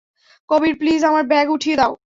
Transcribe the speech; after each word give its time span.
কবির, 0.49 0.73
please 0.77 1.01
আমার 1.03 1.23
bag 1.27 1.47
উঠিয়ে 1.49 1.75
দাও। 1.75 1.91